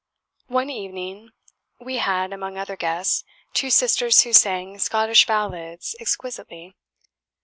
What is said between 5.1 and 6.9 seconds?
ballads exquisitely.